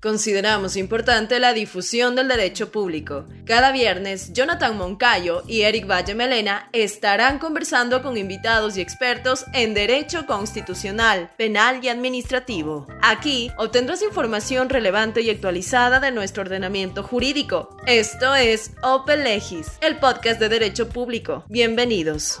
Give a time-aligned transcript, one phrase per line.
[0.00, 3.26] Consideramos importante la difusión del derecho público.
[3.44, 9.74] Cada viernes, Jonathan Moncayo y Eric Valle Melena estarán conversando con invitados y expertos en
[9.74, 12.86] derecho constitucional, penal y administrativo.
[13.02, 17.76] Aquí obtendrás información relevante y actualizada de nuestro ordenamiento jurídico.
[17.86, 21.44] Esto es Open Legis, el podcast de derecho público.
[21.48, 22.40] Bienvenidos.